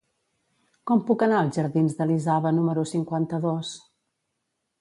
[0.91, 3.79] Com puc anar als jardins d'Elisava número cinquanta-dos?